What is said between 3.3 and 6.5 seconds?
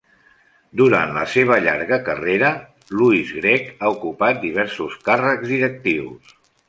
Grech ha ocupat diversos càrrecs directius.